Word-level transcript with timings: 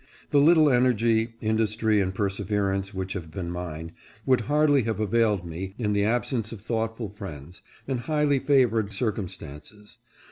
The 0.31 0.39
little 0.39 0.67
energy, 0.71 1.35
industry, 1.41 2.01
and 2.01 2.11
perseverance 2.11 2.91
which 2.91 3.13
have 3.13 3.29
been 3.29 3.51
mine, 3.51 3.91
would 4.25 4.41
hardly 4.41 4.81
have 4.81 4.99
availed 4.99 5.45
me, 5.45 5.75
in 5.77 5.93
the 5.93 6.05
absence 6.05 6.51
of 6.51 6.59
thoughtful 6.59 7.07
friends, 7.09 7.61
and 7.87 7.99
highly 7.99 8.39
favoring 8.39 8.89
circumstances. 8.89 9.99